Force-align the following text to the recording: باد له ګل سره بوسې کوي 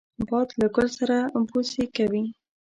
باد 0.27 0.49
له 0.59 0.67
ګل 0.75 0.87
سره 0.97 1.17
بوسې 1.49 1.83
کوي 1.95 2.23